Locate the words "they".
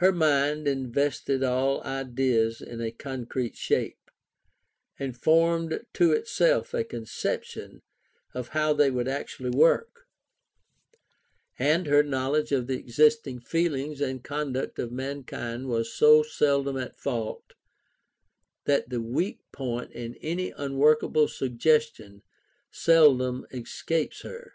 8.74-8.90